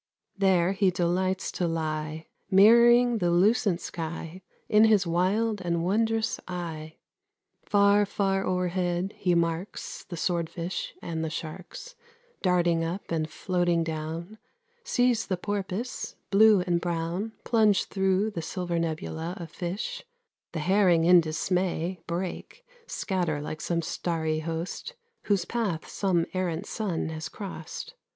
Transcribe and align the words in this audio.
There 0.35 0.71
he 0.71 0.89
delights 0.89 1.51
to 1.51 1.67
lie, 1.67 2.25
Mirroring 2.49 3.19
the 3.19 3.29
lucent 3.29 3.79
sky 3.81 4.41
In 4.67 4.85
his 4.85 5.05
wild 5.05 5.61
and 5.61 5.83
wondrous 5.85 6.39
eye. 6.47 6.95
Far, 7.61 8.07
far 8.07 8.43
o'erhead 8.43 9.13
he 9.15 9.35
marks 9.35 10.03
The 10.03 10.17
swordfish 10.17 10.95
and 11.03 11.23
the 11.23 11.29
sharks 11.29 11.93
Darting 12.41 12.83
up 12.83 13.11
and 13.11 13.29
floating 13.29 13.83
down; 13.83 14.39
Sees 14.83 15.27
the 15.27 15.37
porpoise, 15.37 16.15
blue 16.31 16.61
and 16.61 16.81
brown, 16.81 17.33
Plunge 17.43 17.85
thro' 17.85 18.31
the 18.31 18.41
silver 18.41 18.79
nebula 18.79 19.35
Of 19.39 19.51
fish; 19.51 20.03
the 20.51 20.61
herring 20.61 21.03
in 21.05 21.21
dismay 21.21 22.01
Break, 22.07 22.65
scatter 22.87 23.39
like 23.39 23.61
a 23.69 23.81
starry 23.83 24.39
host 24.39 24.95
Whose 25.25 25.45
path 25.45 25.87
some 25.87 26.25
errant 26.33 26.65
sun 26.65 27.09
has 27.09 27.29
cross'd. 27.29 27.93